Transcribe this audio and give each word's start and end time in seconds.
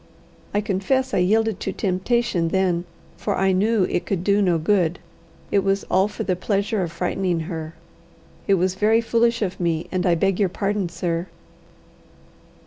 "I 0.51 0.61
confess 0.61 1.13
I 1.13 1.19
yielded 1.19 1.59
to 1.59 1.71
temptation 1.71 2.47
then, 2.47 2.85
for 3.17 3.35
I 3.37 3.51
knew 3.51 3.83
it 3.83 4.07
could 4.07 4.23
do 4.23 4.41
no 4.41 4.57
good. 4.57 4.97
It 5.51 5.59
was 5.59 5.83
all 5.91 6.07
for 6.07 6.23
the 6.23 6.35
pleasure 6.35 6.81
of 6.81 6.91
frightening 6.91 7.41
her. 7.41 7.75
It 8.47 8.55
was 8.55 8.73
very 8.73 9.01
foolish 9.01 9.43
of 9.43 9.59
me, 9.59 9.87
and 9.91 10.07
I 10.07 10.15
beg 10.15 10.39
your 10.39 10.49
pardon, 10.49 10.89
sir." 10.89 11.27